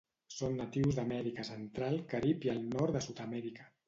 [0.35, 3.69] Són natius d'Amèrica central, Carib i el nord de Sud-amèrica.